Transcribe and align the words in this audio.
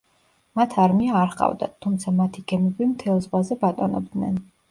მათ 0.59 0.71
არმია 0.83 1.17
არ 1.19 1.27
ჰყავდათ, 1.33 1.75
თუმცა 1.85 2.15
მათი 2.21 2.43
გემები 2.53 2.89
მთელ 2.95 3.23
ზღვაზე 3.29 3.59
ბატონობდნენ. 3.67 4.43